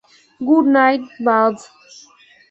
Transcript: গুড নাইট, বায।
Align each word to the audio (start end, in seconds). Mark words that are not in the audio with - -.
গুড 0.41 0.65
নাইট, 0.75 1.01
বায। 1.25 1.55